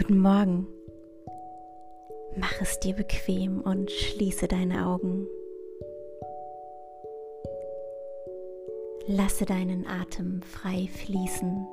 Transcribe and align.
Guten 0.00 0.18
Morgen. 0.18 0.66
Mach 2.34 2.62
es 2.62 2.80
dir 2.80 2.94
bequem 2.94 3.60
und 3.60 3.90
schließe 3.90 4.48
deine 4.48 4.86
Augen. 4.86 5.26
Lasse 9.06 9.44
deinen 9.44 9.86
Atem 9.86 10.40
frei 10.40 10.88
fließen 10.90 11.66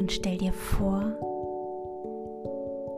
und 0.00 0.10
stell 0.10 0.36
dir 0.36 0.52
vor, 0.52 1.04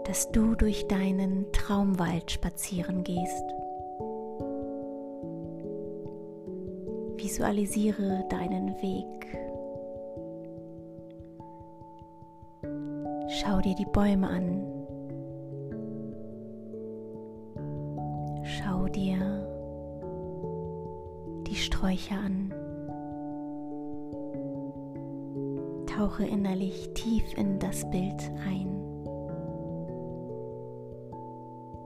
dass 0.07 0.33
du 0.33 0.55
durch 0.55 0.89
deinen 0.89 1.53
Traumwald 1.53 2.31
spazieren 2.31 3.05
gehst. 3.05 3.45
Visualisiere 7.19 8.25
deinen 8.31 8.69
Weg 8.81 9.56
Schau 13.39 13.61
dir 13.61 13.75
die 13.75 13.85
Bäume 13.85 14.29
an. 14.29 14.63
Schau 18.43 18.89
dir 18.89 19.19
die 21.47 21.55
Sträucher 21.55 22.17
an. 22.17 22.55
Tauche 25.87 26.25
innerlich 26.25 26.89
tief 26.95 27.25
in 27.37 27.59
das 27.59 27.89
Bild 27.91 28.33
ein. 28.49 28.71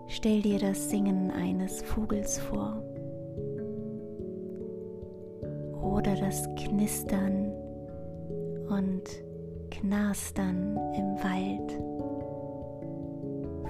Stell 0.06 0.42
dir 0.42 0.60
das 0.60 0.88
Singen 0.88 1.32
eines 1.32 1.82
Vogels 1.82 2.38
vor 2.38 2.80
oder 5.82 6.14
das 6.14 6.48
Knistern 6.54 7.52
und 8.68 9.29
Knastern 9.80 10.76
im 10.95 11.16
Wald 11.24 11.73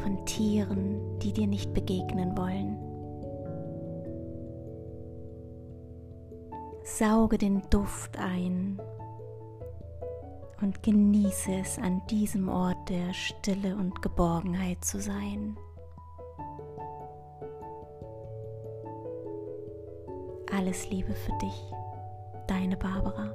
von 0.02 0.26
Tieren, 0.26 1.18
die 1.20 1.32
dir 1.32 1.46
nicht 1.46 1.72
begegnen 1.72 2.36
wollen. 2.36 2.76
Sauge 6.82 7.38
den 7.38 7.62
Duft 7.70 8.18
ein 8.18 8.80
und 10.60 10.82
genieße 10.82 11.52
es 11.52 11.78
an 11.78 12.02
diesem 12.10 12.48
Ort 12.48 12.88
der 12.88 13.12
Stille 13.12 13.76
und 13.76 14.02
Geborgenheit 14.02 14.84
zu 14.84 15.00
sein. 15.00 15.56
Alles 20.52 20.90
Liebe 20.90 21.14
für 21.14 21.38
dich, 21.38 21.72
deine 22.48 22.76
Barbara. 22.76 23.32